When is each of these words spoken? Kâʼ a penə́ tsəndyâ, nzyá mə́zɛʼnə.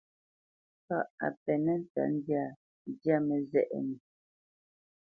Kâʼ 0.87 1.09
a 1.25 1.27
penə́ 1.43 1.75
tsəndyâ, 1.91 2.43
nzyá 2.89 3.15
mə́zɛʼnə. 3.27 3.95